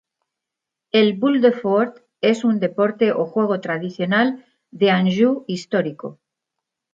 [0.99, 6.17] El "Boule de Fort" es un deporte o juego tradicional de Anjou histórico.